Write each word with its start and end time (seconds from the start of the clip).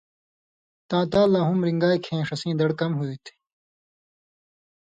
تاں 0.89 1.05
تال 1.11 1.27
لا 1.33 1.41
ہُم 1.47 1.59
رِݩگائ 1.67 1.97
کھیں 2.05 2.21
ݜِݜَیں 2.27 2.57
دڑ 2.59 2.69
کم 2.79 2.91
ہوتھی۔ 2.97 3.33